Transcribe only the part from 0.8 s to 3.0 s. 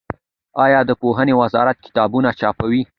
د پوهنې وزارت کتابونه چاپوي؟